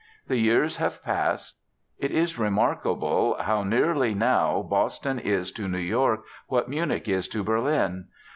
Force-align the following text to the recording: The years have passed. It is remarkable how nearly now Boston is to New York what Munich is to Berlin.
The 0.27 0.37
years 0.37 0.77
have 0.77 1.03
passed. 1.03 1.59
It 1.99 2.09
is 2.09 2.39
remarkable 2.39 3.37
how 3.39 3.61
nearly 3.63 4.15
now 4.15 4.63
Boston 4.63 5.19
is 5.19 5.51
to 5.51 5.67
New 5.67 5.77
York 5.77 6.23
what 6.47 6.67
Munich 6.67 7.07
is 7.07 7.27
to 7.27 7.43
Berlin. 7.43 8.05